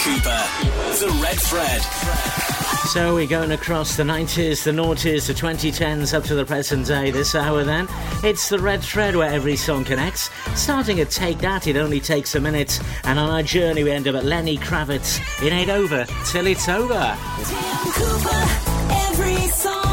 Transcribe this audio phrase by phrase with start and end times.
[0.00, 0.42] Cooper,
[0.98, 1.82] The Red Thread.
[2.88, 7.10] So we're going across the 90s, the noughties, the 2010s, up to the present day
[7.10, 7.86] this hour then.
[8.24, 10.30] It's The Red Thread where every song connects.
[10.54, 12.80] Starting at Take That, it only takes a minute.
[13.04, 15.20] And on our journey, we end up at Lenny Kravitz.
[15.44, 17.18] It ain't over till it's over.
[17.44, 18.46] Tim Cooper,
[18.90, 19.89] every song.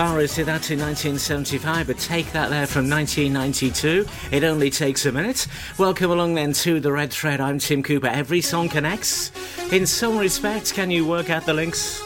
[0.00, 4.06] Navarro did that in 1975, but take that there from 1992.
[4.34, 5.46] It only takes a minute.
[5.76, 7.38] Welcome along then to The Red Thread.
[7.38, 8.06] I'm Tim Cooper.
[8.06, 9.30] Every song connects.
[9.70, 12.00] In some respects, can you work out the links?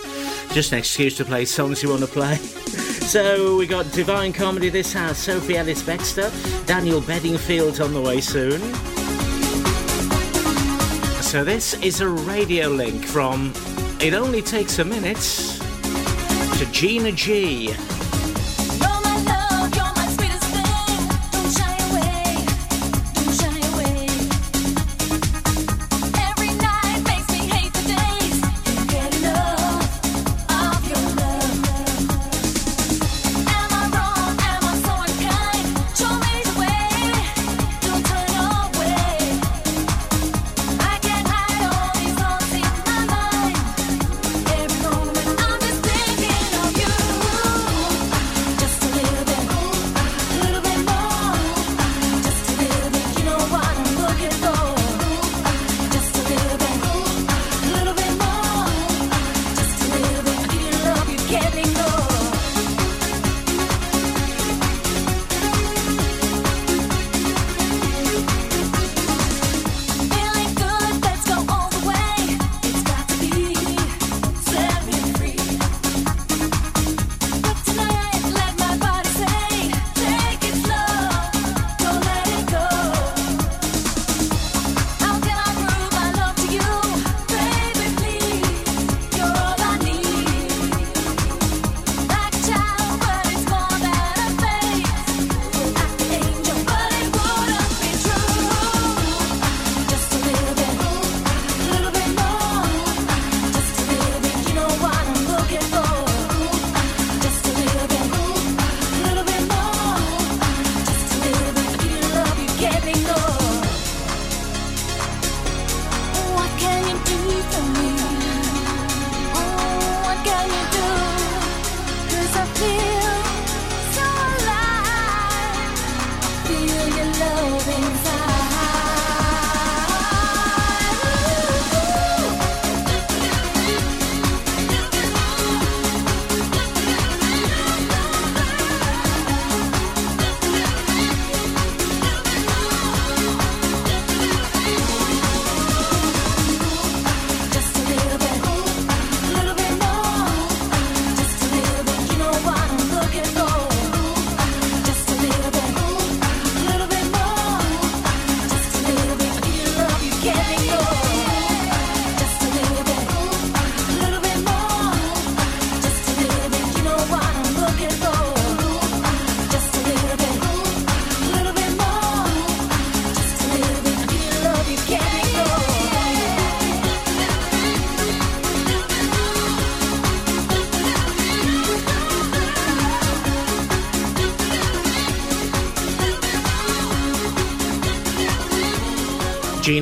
[0.52, 2.34] Just an excuse to play songs you want to play.
[2.34, 8.20] so we got Divine Comedy this house, Sophie Ellis Bextor, Daniel Bedingfield on the way
[8.20, 8.60] soon.
[11.22, 13.52] So this is a radio link from
[14.00, 15.53] It Only Takes a Minute
[16.58, 17.93] to Gina G.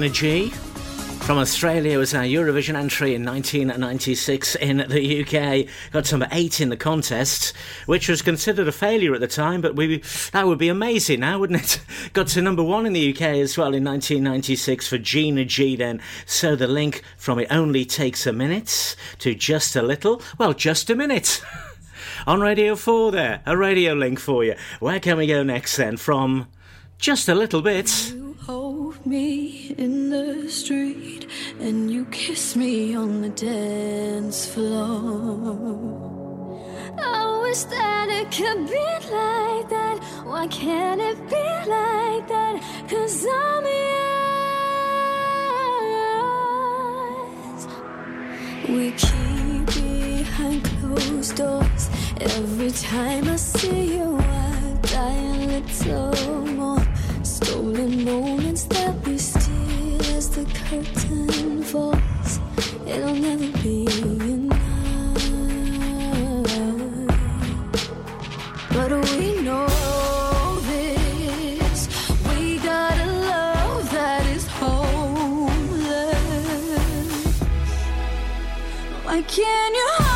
[0.02, 5.68] Gina G from Australia was our Eurovision entry in 1996 in the UK.
[5.92, 7.52] Got number eight in the contest,
[7.86, 10.02] which was considered a failure at the time, but we
[10.32, 11.80] that would be amazing now, wouldn't it?
[12.14, 16.00] Got to number one in the UK as well in 1996 for Gina G then.
[16.26, 20.90] So the link from It Only Takes a Minute to Just a Little, well, just
[20.90, 21.44] a minute.
[22.26, 24.56] On Radio 4 there, a radio link for you.
[24.80, 25.96] Where can we go next then?
[25.96, 26.48] From
[26.98, 28.14] just a little bit.
[29.04, 31.26] Me in the street
[31.58, 35.58] and you kiss me on the dance floor.
[36.96, 38.78] I wish that it could be
[39.10, 39.98] like that.
[40.24, 41.34] Why can't it be
[41.68, 42.62] like that?
[42.88, 43.64] Cause I'm
[47.42, 48.68] yours.
[48.68, 51.90] We keep behind closed doors.
[52.20, 56.91] Every time I see you, I die a little more.
[57.42, 62.38] Stolen moments that we steal as the curtain falls.
[62.86, 63.84] It'll never be
[64.30, 64.60] enough.
[68.70, 69.66] But we know
[70.70, 71.88] this.
[72.28, 76.12] We got a love that is homeless.
[79.04, 80.11] Why can't you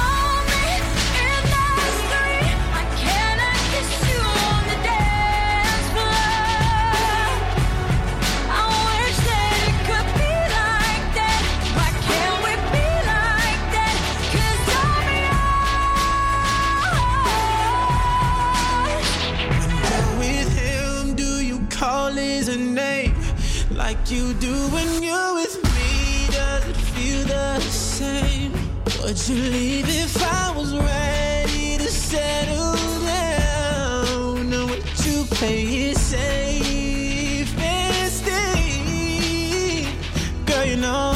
[24.11, 26.27] you do when you're with me?
[26.31, 28.53] Does it feel the same?
[29.03, 34.53] Would you leave if I was ready to settle down?
[34.55, 39.89] Or would you play it safe and stay?
[40.45, 41.16] Girl, you know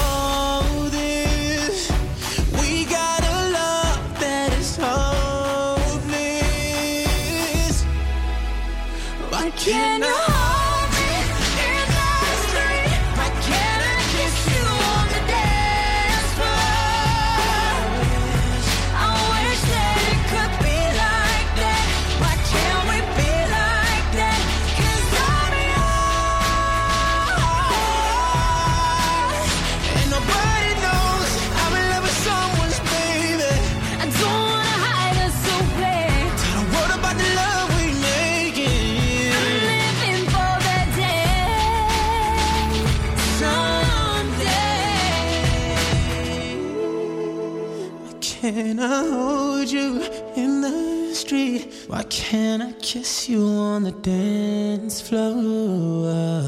[48.83, 50.01] I hold you
[50.37, 51.85] in the street?
[51.87, 56.45] Why can't I kiss you on the dance floor?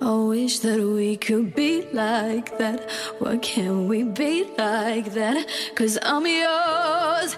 [0.00, 2.90] I wish that we could be like that.
[3.18, 5.46] Why can't we be like that?
[5.74, 7.36] Cause I'm yours.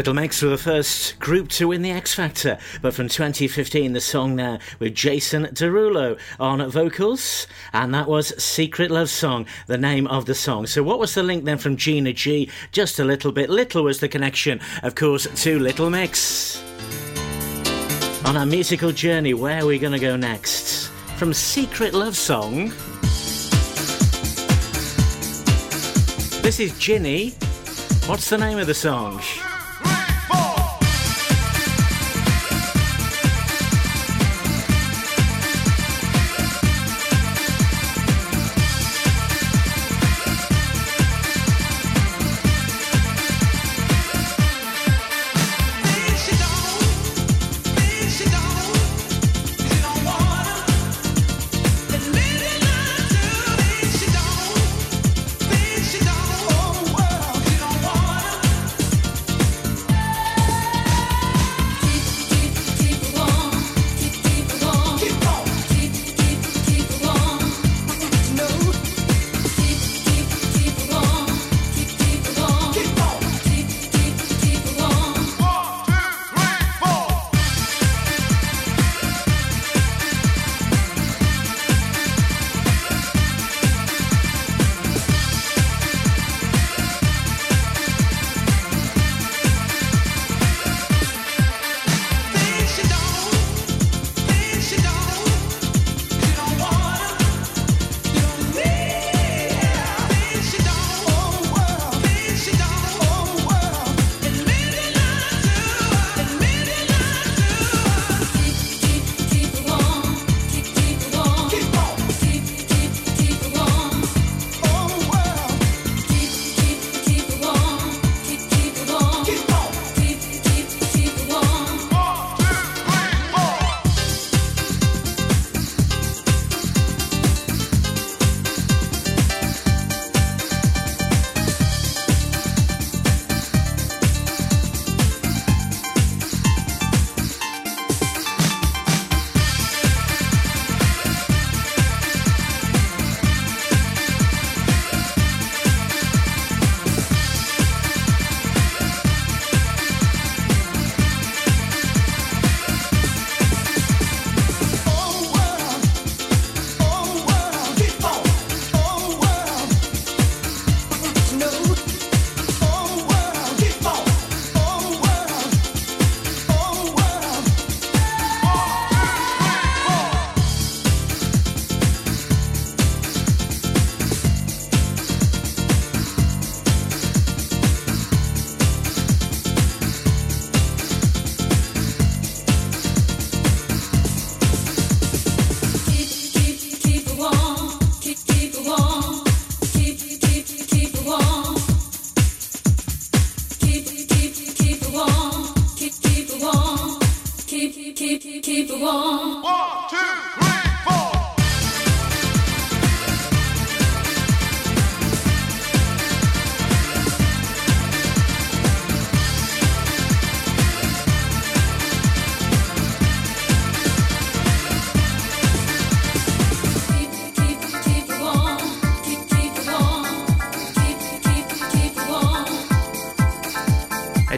[0.00, 4.00] Little Mix were the first group to win the X Factor, but from 2015, the
[4.00, 10.06] song now with Jason Derulo on vocals, and that was Secret Love Song, the name
[10.06, 10.66] of the song.
[10.66, 12.48] So, what was the link then from Gina G?
[12.72, 13.50] Just a little bit.
[13.50, 16.62] Little was the connection, of course, to Little Mix.
[18.24, 20.88] On our musical journey, where are we going to go next?
[21.18, 22.70] From Secret Love Song.
[26.40, 27.32] This is Jinny.
[28.06, 29.20] What's the name of the song?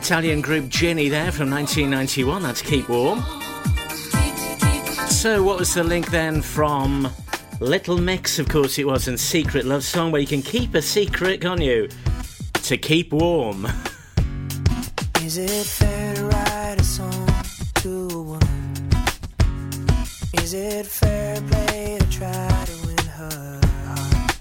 [0.02, 2.42] Italian group Jinny there from 1991.
[2.42, 3.20] That's Keep Warm.
[5.08, 7.08] So, what was the link then from
[7.60, 8.40] Little Mix?
[8.40, 11.62] Of course, it was, and Secret Love Song, where you can keep a secret, can't
[11.62, 11.88] you?
[12.64, 13.64] To keep warm.
[15.22, 17.28] Is it fair to write a song
[17.74, 18.90] to a woman?
[20.34, 24.36] Is it fair play to try to win her heart?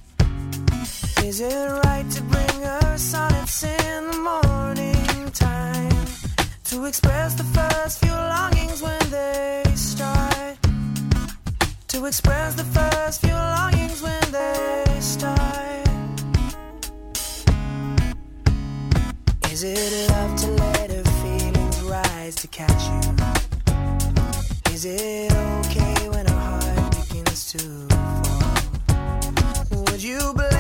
[1.24, 4.51] Is it right to bring her sonnets in the morning?
[6.82, 10.58] To express the first few longings when they start?
[11.90, 15.88] To express the first few longings when they start?
[19.52, 23.14] Is it love to let her feelings rise to catch you?
[24.74, 27.60] Is it okay when her heart begins to
[29.70, 29.84] fall?
[29.86, 30.51] Would you blame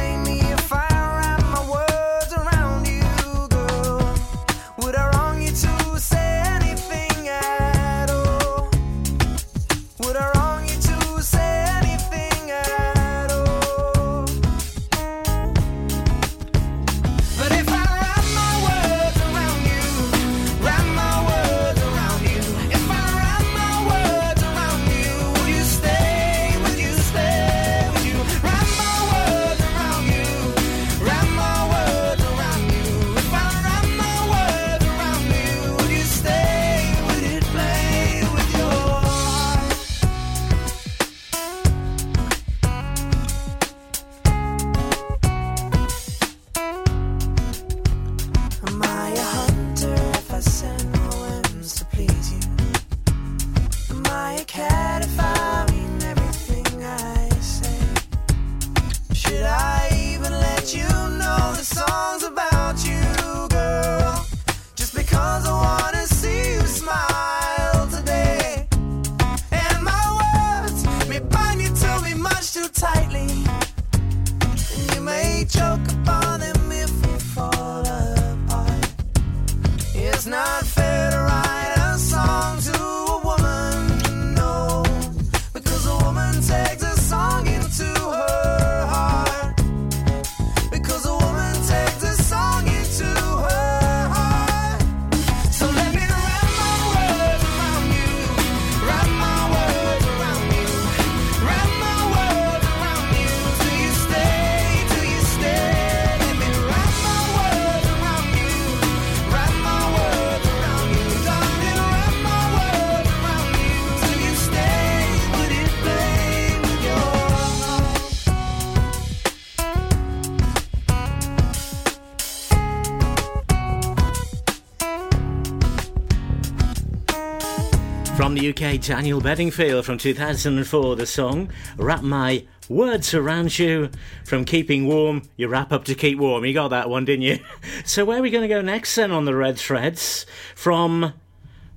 [128.51, 133.89] UK, Daniel Bedingfield from 2004, the song Wrap My Words Around You.
[134.25, 136.43] From Keeping Warm, you wrap up to keep warm.
[136.43, 137.39] You got that one, didn't you?
[137.85, 140.25] So, where are we going to go next then on the red threads?
[140.53, 141.13] From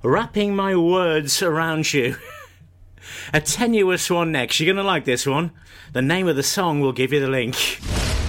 [0.03, 2.17] Wrapping My Words Around You.
[3.33, 4.59] A tenuous one next.
[4.59, 5.51] You're going to like this one.
[5.93, 7.79] The name of the song will give you the link.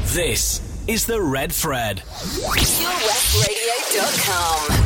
[0.07, 1.99] This is the Red Thread.
[1.99, 4.86] PureWestRadio.com.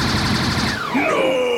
[0.96, 1.53] No!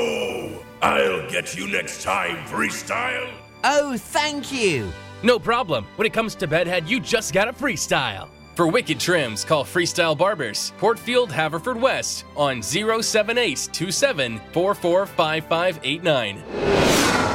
[0.85, 3.33] I'll get you next time, Freestyle.
[3.63, 4.91] Oh, thank you.
[5.23, 5.87] No problem.
[5.95, 8.29] When it comes to bedhead, you just gotta freestyle.
[8.53, 17.34] For wicked trims, call Freestyle Barbers, Portfield, Haverford West, on 07827 445589.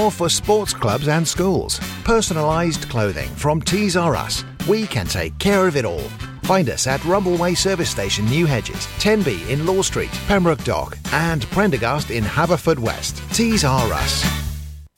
[0.09, 1.79] for sports clubs and schools.
[2.03, 4.43] Personalised clothing from Tees R Us.
[4.67, 6.09] We can take care of it all.
[6.43, 11.43] Find us at Rumbleway Service Station, New Hedges, 10B in Law Street, Pembroke Dock, and
[11.51, 13.21] Prendergast in Haverford West.
[13.33, 14.23] Tees R Us.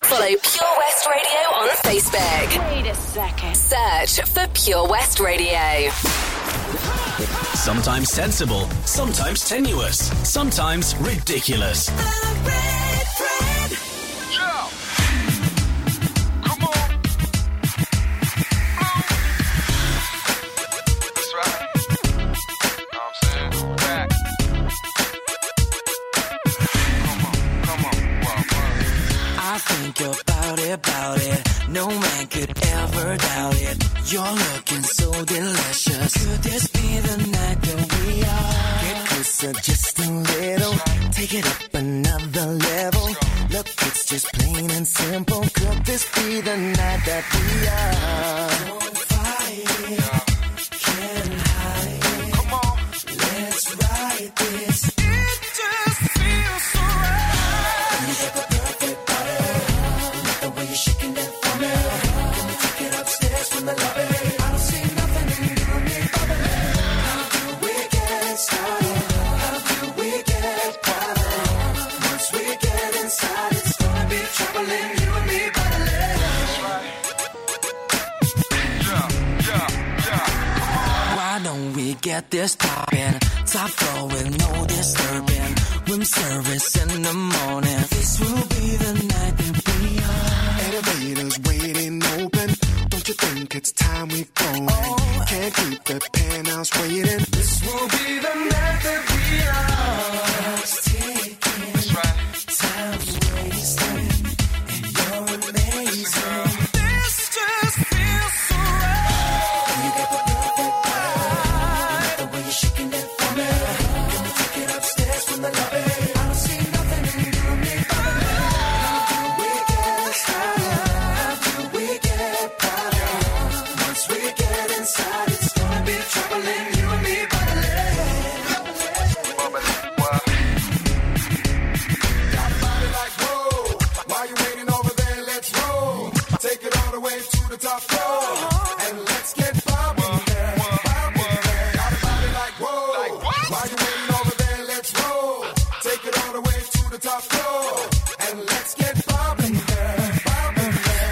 [0.03, 2.73] Follow Pure West Radio on Facebook.
[2.75, 3.55] Wait a second.
[3.55, 5.89] Search for Pure West Radio.
[7.55, 11.89] Sometimes sensible, sometimes tenuous, sometimes ridiculous.
[30.73, 31.41] About it.
[31.69, 33.77] No man could ever doubt it.
[34.11, 36.11] You're looking so delicious.
[36.25, 38.81] Could this be the night that we are?
[38.83, 40.73] Get closer just a little.
[41.11, 43.07] Take it up another level.
[43.51, 45.41] Look, it's just plain and simple.
[45.53, 48.82] Could this be the night that we are?
[82.43, 82.82] We get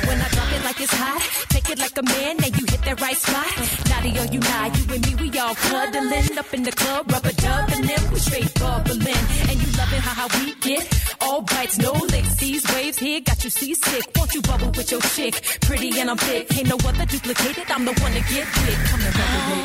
[0.08, 2.82] When I drop it like it's hot, take it like a man, now you hit
[2.84, 3.48] that right spot.
[3.90, 7.32] Naughty or you not, you and me, we all cuddling up in the club, rubber
[7.32, 9.24] dubbing we straight bubbling.
[9.50, 10.88] And you loving how, how we get
[11.22, 12.36] all bites, no licks.
[12.36, 14.04] These waves here got you seasick.
[14.16, 15.42] Won't you bubble with your chick?
[15.62, 16.58] Pretty and I'm thick.
[16.58, 17.70] Ain't no other duplicated.
[17.70, 18.90] I'm the one to get with.
[18.90, 19.64] Come to bubble, baby.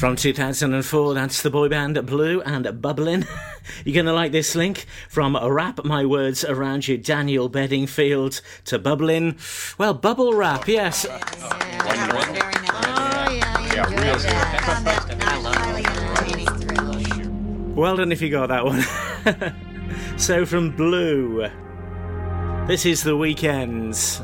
[0.00, 3.26] From 2004, that's the boy band Blue and Bubbling.
[3.84, 8.78] You're going to like this link from Wrap My Words Around You, Daniel Bedingfield, to
[8.78, 9.36] Bubbling.
[9.76, 11.06] Well, bubble wrap, yes.
[17.76, 20.18] Well done if you got that one.
[20.18, 21.46] so, from Blue,
[22.66, 24.22] this is The Weekends.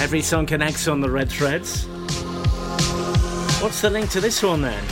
[0.00, 1.88] Every song connects on the red threads.
[3.60, 4.84] What's the link to this one then?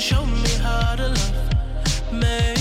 [0.00, 2.51] Show me how to love.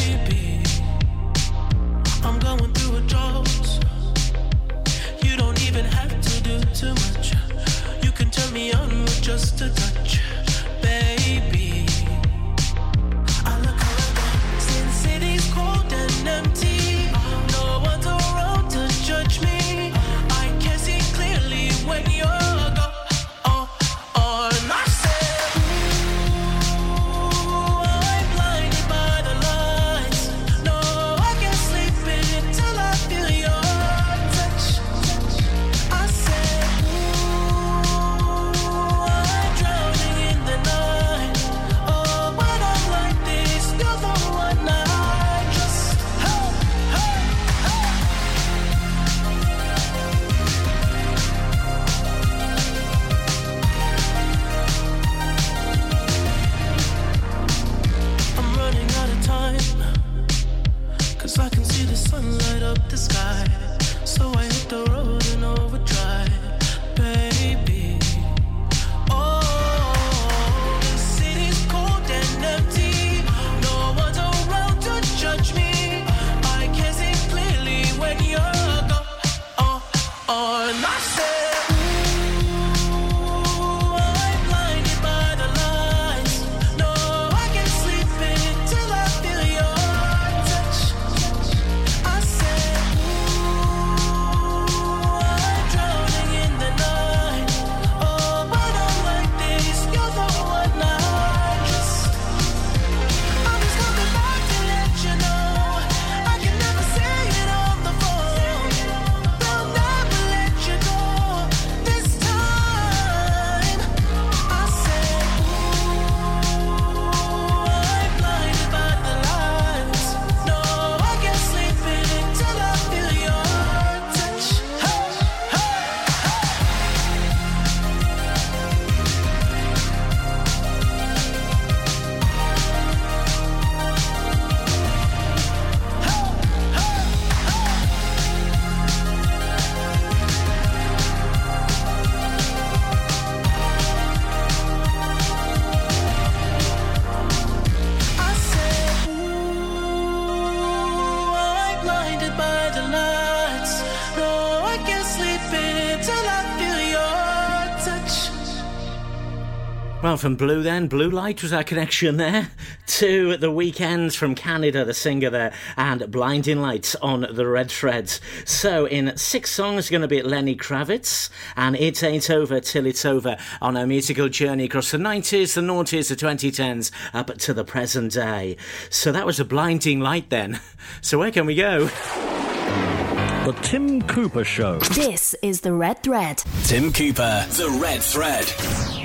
[160.21, 162.51] From Blue then, Blue Light was our connection there
[162.85, 168.21] to the weekends from Canada, the singer there, and Blinding Lights on the Red Threads.
[168.45, 173.03] So, in six songs, going to be Lenny Kravitz, and It Ain't Over Till It's
[173.03, 177.65] Over on our musical journey across the 90s, the noughties, the 2010s, up to the
[177.65, 178.57] present day.
[178.91, 180.59] So, that was a blinding light then.
[181.01, 181.85] So, where can we go?
[181.85, 184.79] The Tim Cooper Show.
[184.79, 186.43] This is the Red Thread.
[186.65, 189.00] Tim Cooper, The Red Thread.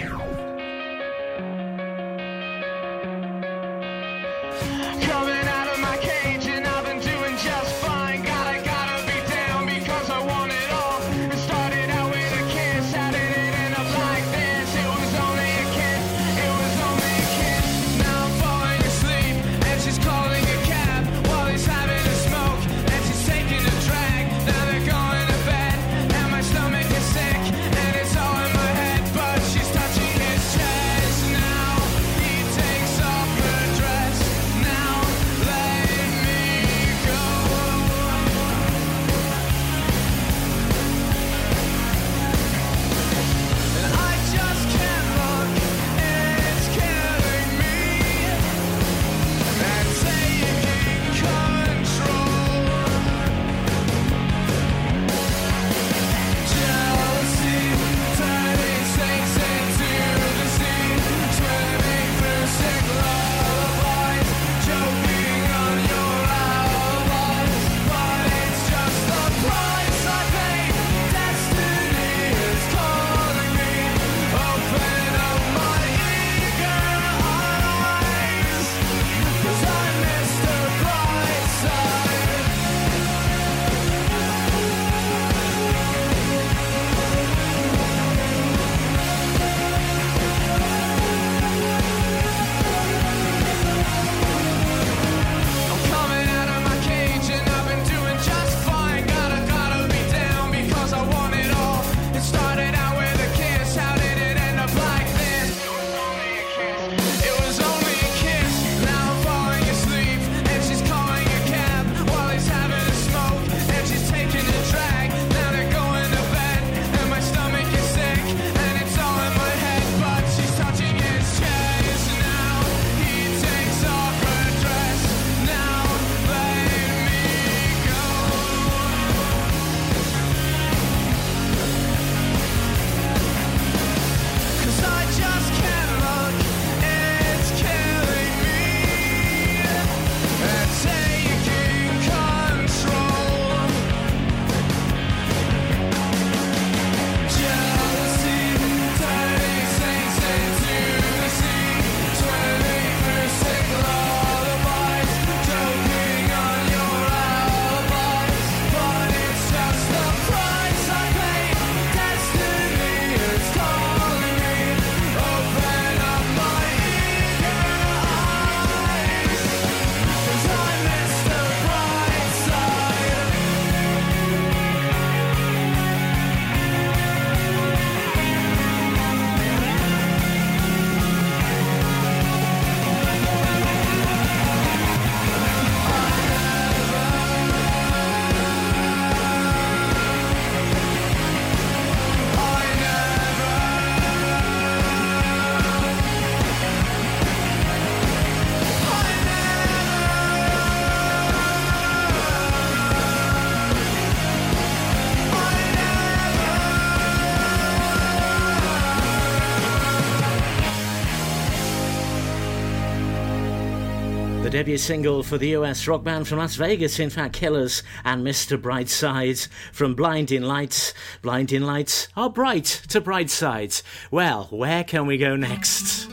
[214.56, 218.56] Debut single for the US rock band from Las Vegas, in fact, Killers and Mr.
[218.56, 220.94] Brightside from Blinding Lights.
[221.20, 223.82] Blinding Lights are bright to Brightside.
[224.10, 226.10] Well, where can we go next?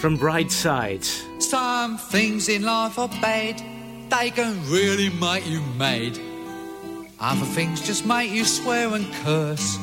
[0.00, 1.04] From Brightside.
[1.42, 3.62] Some things in life are bad,
[4.10, 6.18] they can really make you mad.
[7.20, 9.76] Other things just make you swear and curse.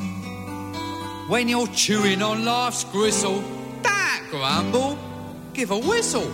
[1.27, 3.43] When you're chewing on life's gristle,
[3.83, 4.97] don't grumble,
[5.53, 6.33] give a whistle.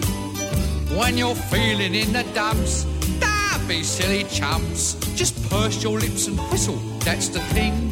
[0.97, 2.83] When you're feeling in the dumps,
[3.19, 4.95] don't be silly chumps.
[5.15, 7.91] Just purse your lips and whistle, that's the thing.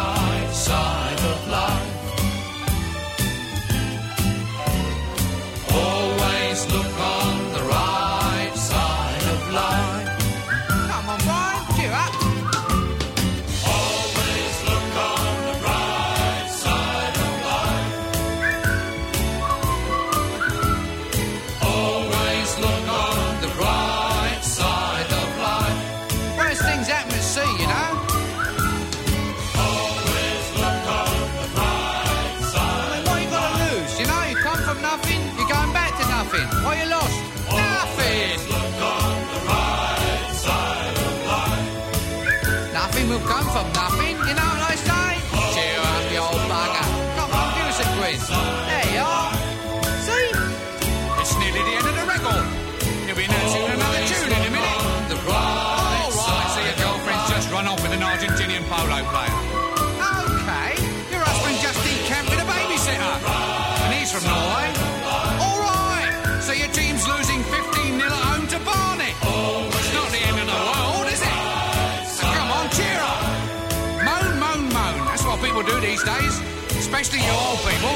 [76.91, 77.95] Especially you old people.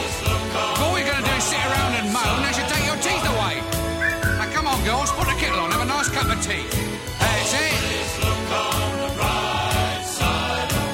[0.80, 3.28] All you're going to do is sit around and moan, they should take your teeth
[3.28, 3.60] away.
[4.40, 6.64] Now come on, girls, put the kettle on, have a nice cup of tea.
[7.20, 7.76] That's it.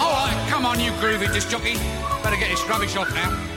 [0.02, 1.76] All right, come on, you groovy disc jockey.
[2.24, 3.47] Better get this rubbish off now.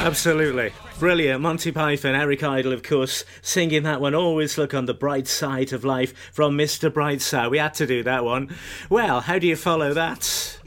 [0.00, 0.72] Absolutely.
[0.98, 1.42] Brilliant.
[1.42, 4.14] Monty Python, Eric Idle, of course, singing that one.
[4.14, 6.90] Always look on the bright side of life from Mr.
[6.90, 7.50] Brightside.
[7.50, 8.56] We had to do that one.
[8.88, 10.58] Well, how do you follow that?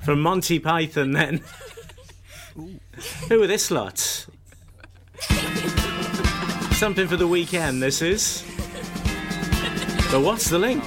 [0.00, 1.40] From Monty Python, then.
[3.28, 3.98] Who are this lot?
[6.72, 8.42] Something for the weekend, this is.
[10.10, 10.84] But what's the link?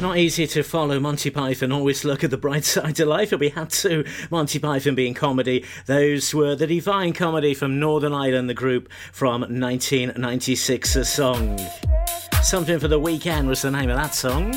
[0.00, 3.40] Not easy to follow Monty Python, always look at the bright side of life, But
[3.40, 4.06] we had to.
[4.30, 5.66] Monty Python being comedy.
[5.84, 11.60] Those were the Divine Comedy from Northern Ireland, the group from 1996, a song.
[12.42, 14.54] Something for the Weekend was the name of that song.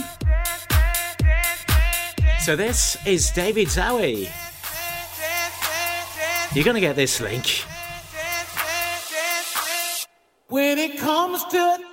[2.40, 4.32] So this is David Zowie.
[6.56, 7.66] You're going to get this link.
[10.48, 11.93] When it comes to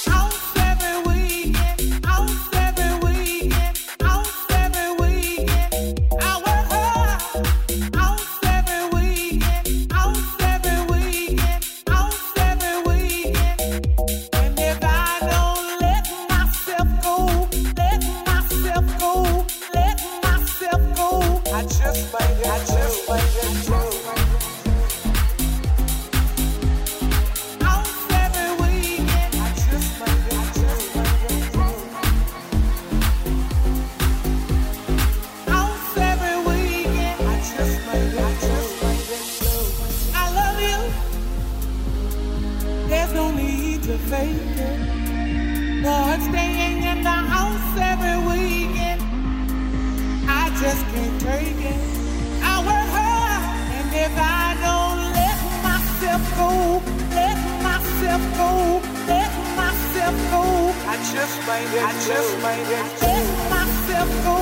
[61.11, 64.37] just might get I just might get let myself go,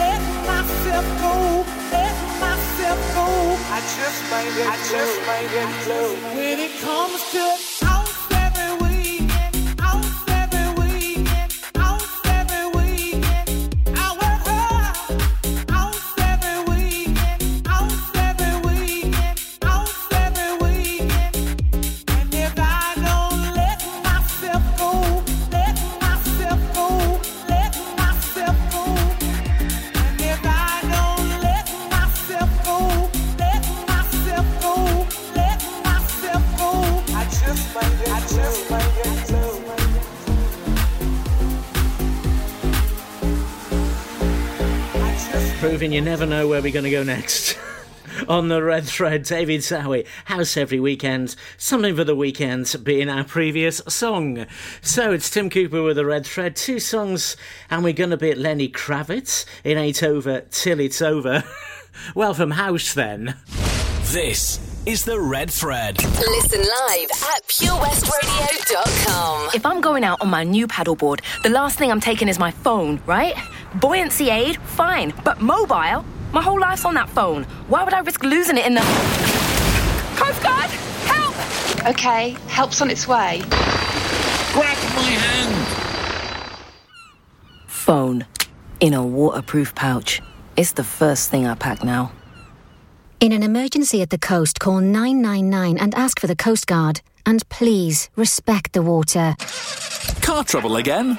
[0.00, 1.34] let myself go,
[1.92, 3.28] let myself go,
[3.76, 7.67] I just might get I just might get When it comes to
[45.88, 47.58] Proving you never know where we're going to go next.
[48.28, 53.24] On the red thread, David Zowie, House Every Weekend, Something for the Weekend being our
[53.24, 54.44] previous song.
[54.82, 57.38] So it's Tim Cooper with the red thread, two songs,
[57.70, 59.46] and we're going to be at Lenny Kravitz.
[59.64, 61.42] It ain't over till it's over.
[62.14, 63.36] well, from House then.
[64.12, 66.02] This is the red thread.
[66.02, 69.50] Listen live at purewestradio.com.
[69.54, 72.50] If I'm going out on my new paddleboard, the last thing I'm taking is my
[72.50, 73.34] phone, right?
[73.74, 75.12] Buoyancy aid, fine.
[75.24, 76.06] But mobile?
[76.32, 77.44] My whole life's on that phone.
[77.68, 78.80] Why would I risk losing it in the.
[80.16, 80.70] Coast Guard!
[81.04, 81.34] Help!
[81.86, 83.42] Okay, help's on its way.
[84.54, 85.54] Grab my hand!
[87.66, 88.24] Phone.
[88.80, 90.22] In a waterproof pouch.
[90.56, 92.10] It's the first thing I pack now.
[93.20, 97.00] In an emergency at the coast, call 999 and ask for the Coast Guard.
[97.26, 99.34] And please respect the water.
[100.22, 101.18] Car trouble again?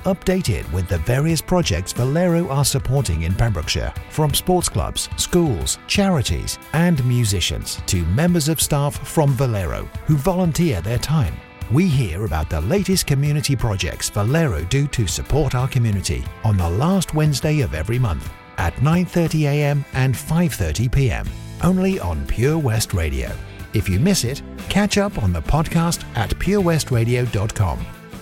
[0.00, 6.58] updated with the various projects Valero are supporting in Pembrokeshire, from sports clubs, schools, charities,
[6.72, 11.34] and musicians to members of staff from Valero who volunteer their time.
[11.70, 16.70] We hear about the latest community projects Valero do to support our community on the
[16.70, 19.84] last Wednesday of every month at 9:30 a.m.
[19.92, 21.26] and 5:30 p.m.
[21.62, 23.30] only on Pure West Radio.
[23.74, 27.97] If you miss it, catch up on the podcast at purewestradio.com.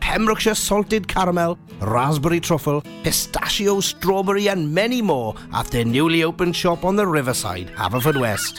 [0.00, 6.84] Pembrokeshire salted caramel, raspberry truffle, pistachio, strawberry, and many more at their newly opened shop
[6.84, 8.58] on the riverside, Haverfordwest.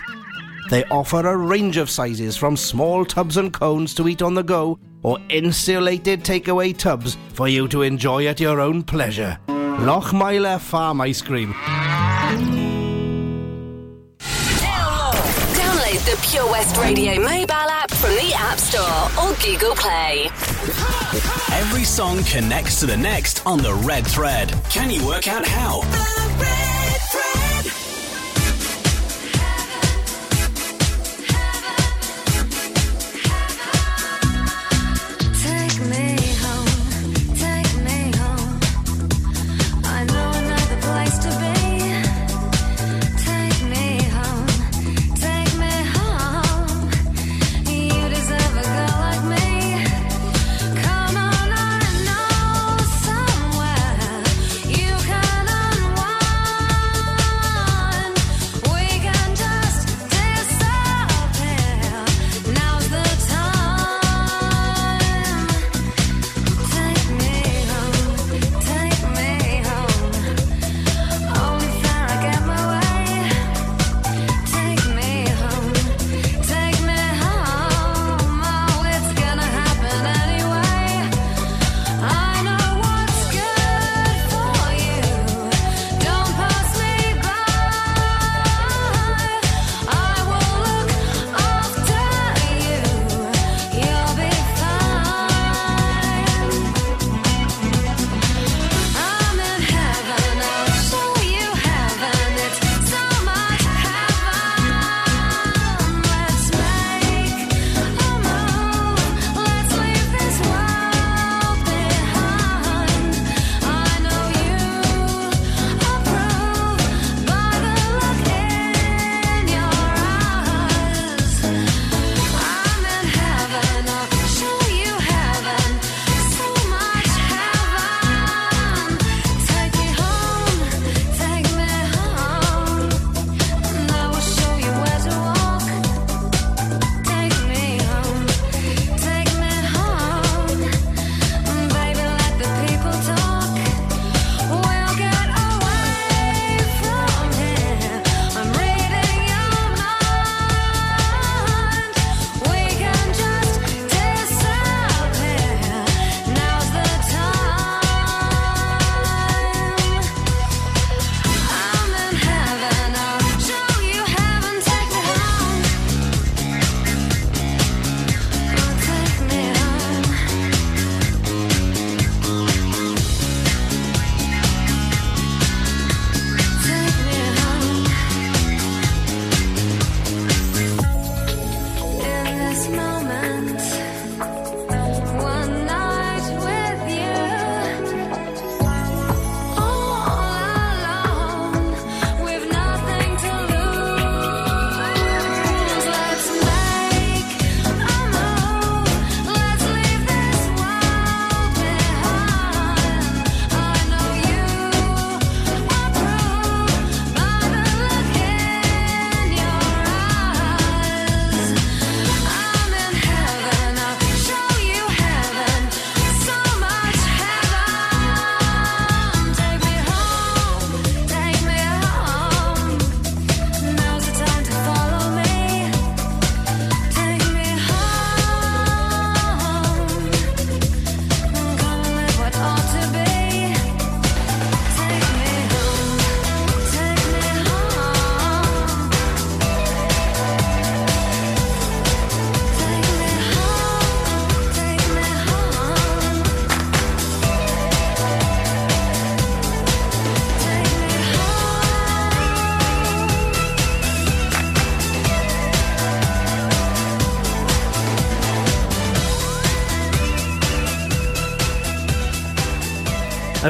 [0.69, 4.43] They offer a range of sizes from small tubs and cones to eat on the
[4.43, 9.37] go or insulated takeaway tubs for you to enjoy at your own pleasure.
[9.47, 11.53] Lochmeyler Farm Ice Cream.
[14.61, 20.29] Download the Pure West Radio mobile app from the App Store or Google Play.
[21.61, 24.51] Every song connects to the next on the red thread.
[24.71, 26.20] Can you work out how?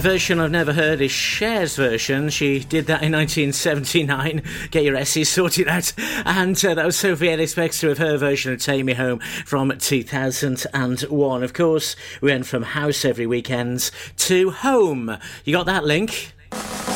[0.01, 2.29] Version I've never heard is Cher's version.
[2.29, 4.41] She did that in 1979.
[4.71, 5.93] Get your essays sorted out.
[6.25, 9.77] And uh, that was Sophie Ellis Bextor with her version of Take Me Home from
[9.77, 11.43] 2001.
[11.43, 15.17] Of course, we went from house every weekend to home.
[15.45, 16.33] You got that link?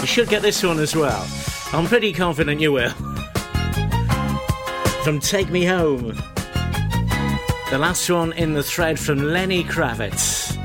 [0.01, 1.27] You should get this one as well.
[1.73, 2.91] I'm pretty confident you will.
[5.03, 6.15] From Take Me Home.
[7.69, 10.64] The last one in the thread from Lenny Kravitz.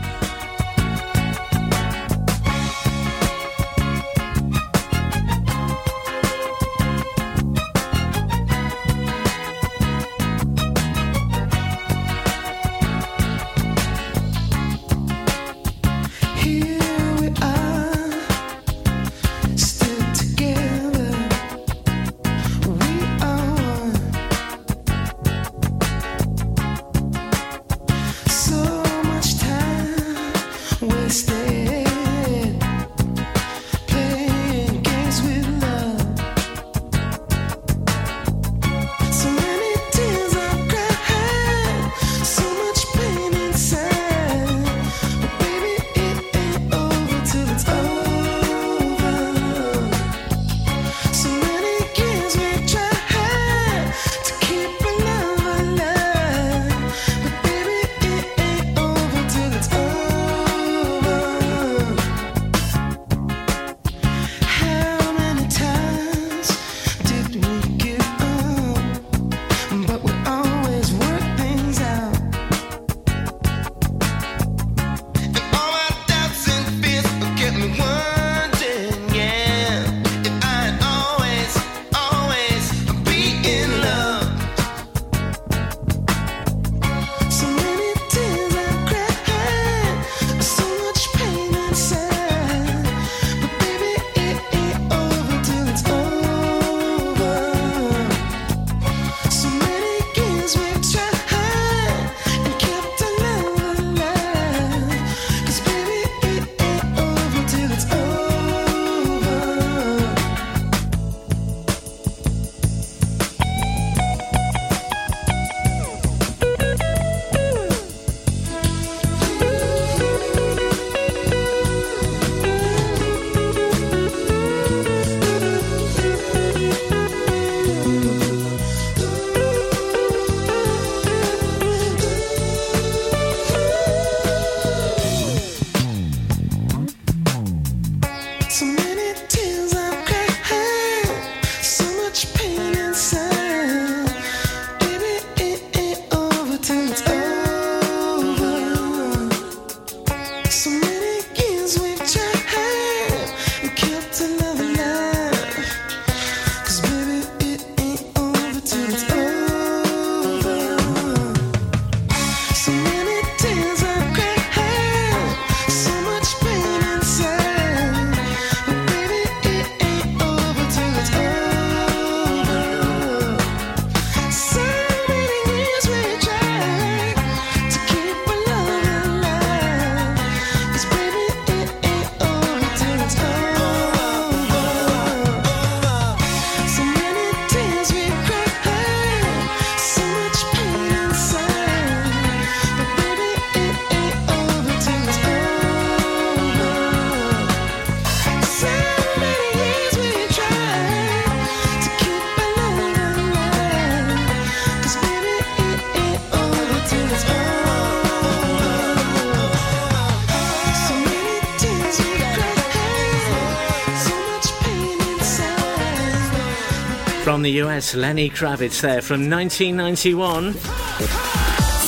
[217.51, 220.53] The US, Lenny Kravitz there from 1991.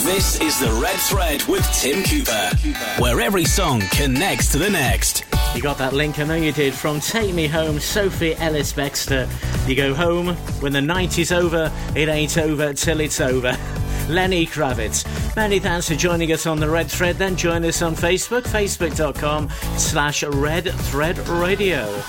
[0.04, 5.24] This is the Red Thread with Tim Cooper, where every song connects to the next.
[5.54, 9.28] You got that link, I know you did, from Take Me Home, Sophie Ellis Bextor.
[9.68, 13.56] You go home when the night is over, it ain't over till it's over.
[14.08, 15.06] Lenny Kravitz.
[15.36, 17.16] Many thanks for joining us on the Red Thread.
[17.18, 19.48] Then join us on Facebook, facebook.com
[19.78, 22.02] slash Red Thread Radio.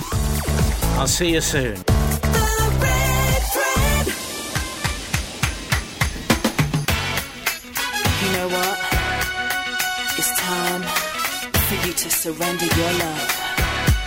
[0.96, 1.84] I'll see you soon.
[12.34, 13.22] surrender your love.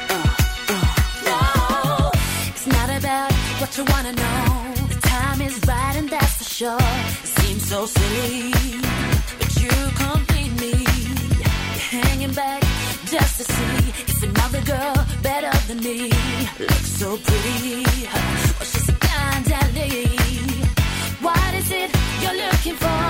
[0.09, 0.25] Uh,
[0.69, 0.86] uh,
[1.30, 2.11] no,
[2.49, 4.73] it's not about what you wanna know.
[4.89, 6.78] The time is right and that's for sure.
[7.23, 8.51] It seems so silly,
[9.39, 9.75] but you
[10.05, 10.73] complete me.
[11.39, 12.61] You're hanging back
[13.05, 13.78] just to see
[14.11, 16.09] if another girl better than me.
[16.59, 17.84] Looks so pretty,
[18.57, 20.07] well she's a blind alley.
[21.25, 21.89] What is it
[22.21, 23.03] you're looking for?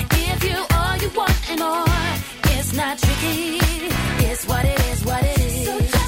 [0.00, 2.39] I give you all you want and more.
[2.70, 3.58] It's not tricky.
[4.30, 5.64] It's what it is, what it is.
[5.64, 5.99] So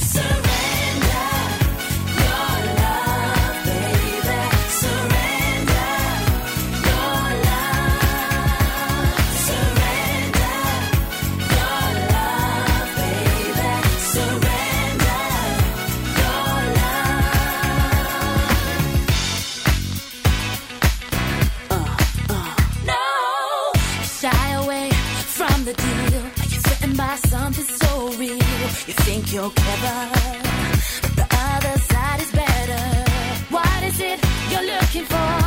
[28.92, 30.10] You think you're clever,
[31.00, 33.10] but the other side is better.
[33.48, 34.20] What is it
[34.50, 35.41] you're looking for?